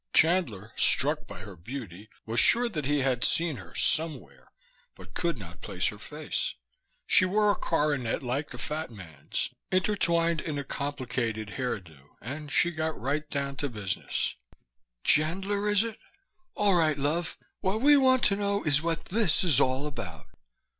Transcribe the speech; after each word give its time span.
Chandler, 0.15 0.71
struck 0.75 1.27
by 1.27 1.41
her 1.41 1.55
beauty, 1.55 2.09
was 2.25 2.39
sure 2.39 2.67
that 2.67 2.87
he 2.87 3.01
had 3.01 3.23
seen 3.23 3.57
her, 3.57 3.75
somewhere, 3.75 4.51
but 4.95 5.13
could 5.13 5.37
not 5.37 5.61
place 5.61 5.89
her 5.89 5.99
face. 5.99 6.55
She 7.05 7.23
wore 7.23 7.51
a 7.51 7.55
coronet 7.55 8.23
like 8.23 8.49
the 8.49 8.57
fat 8.57 8.89
man's, 8.89 9.51
intertwined 9.71 10.41
in 10.41 10.57
a 10.57 10.63
complicated 10.63 11.49
hairdo, 11.51 12.15
and 12.19 12.51
she 12.51 12.71
got 12.71 12.99
right 12.99 13.29
down 13.29 13.57
to 13.57 13.69
business. 13.69 14.33
"Chandler, 15.03 15.69
is 15.69 15.83
it? 15.83 15.99
All 16.55 16.73
right, 16.73 16.97
love, 16.97 17.37
what 17.59 17.81
we 17.81 17.95
want 17.95 18.23
to 18.23 18.35
know 18.35 18.63
is 18.63 18.81
what 18.81 19.05
this 19.05 19.43
is 19.43 19.59
all 19.61 19.85
about." 19.85 20.25